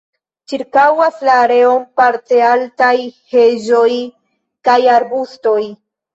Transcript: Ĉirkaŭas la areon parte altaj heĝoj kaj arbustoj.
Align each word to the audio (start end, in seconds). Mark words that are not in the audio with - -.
Ĉirkaŭas 0.51 1.19
la 1.27 1.35
areon 1.41 1.85
parte 2.01 2.39
altaj 2.47 2.91
heĝoj 3.35 3.85
kaj 4.71 4.79
arbustoj. 4.97 5.57